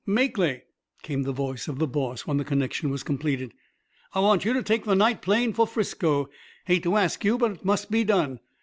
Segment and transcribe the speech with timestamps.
[0.07, 0.63] "Makely,"
[1.03, 3.53] came the voice of the boss, when the connection was completed,
[4.15, 6.27] "I want you to take the night plane for Frisco.
[6.65, 8.39] Hate to ask you, but it must be done.